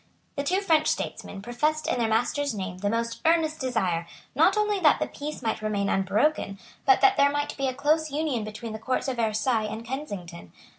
[0.35, 4.79] The two French statesmen professed in their master's name the most earnest desire, not only
[4.79, 8.73] that the peace might remain unbroken, but that there might be a close union between
[8.73, 10.53] the Courts of Versailles and Kensington.